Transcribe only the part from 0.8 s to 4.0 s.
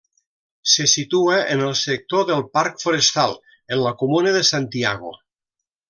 situa en el sector del Parc Forestal, en la